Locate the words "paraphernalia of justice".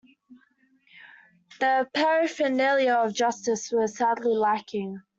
1.93-3.71